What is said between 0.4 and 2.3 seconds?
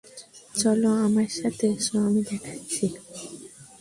চলো আমার সাথে এসো, আমি